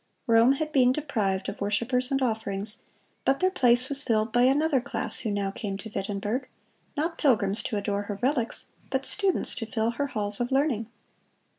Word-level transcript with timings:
Rome 0.25 0.53
had 0.53 0.71
been 0.71 0.91
deprived 0.91 1.47
of 1.47 1.61
worshipers 1.61 2.09
and 2.09 2.23
offerings, 2.23 2.81
but 3.23 3.39
their 3.39 3.51
place 3.51 3.87
was 3.87 4.01
filled 4.01 4.33
by 4.33 4.45
another 4.45 4.81
class, 4.81 5.19
who 5.19 5.29
now 5.29 5.51
came 5.51 5.77
to 5.77 5.91
Wittenberg, 5.93 6.47
not 6.97 7.19
pilgrims 7.19 7.61
to 7.61 7.77
adore 7.77 8.01
her 8.05 8.17
relics, 8.19 8.71
but 8.89 9.05
students 9.05 9.53
to 9.53 9.67
fill 9.67 9.91
her 9.91 10.07
halls 10.07 10.39
of 10.41 10.51
learning. 10.51 10.87